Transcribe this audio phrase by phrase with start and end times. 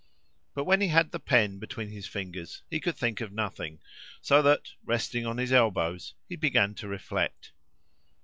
[0.55, 3.81] But when he had the pen between his fingers, he could think of nothing,
[4.19, 7.51] so that, resting on his elbows, he began to reflect.